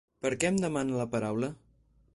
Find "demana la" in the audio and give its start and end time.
0.63-1.07